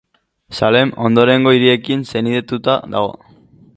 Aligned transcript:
Salem 0.59 0.93
ondorengo 1.09 1.53
hiriekin 1.57 2.01
senidetuta 2.15 2.79
dago. 2.97 3.13